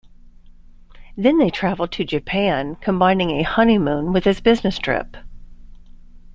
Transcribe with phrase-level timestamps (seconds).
[1.15, 5.15] They then traveled to Japan, combining a honeymoon with his business trip.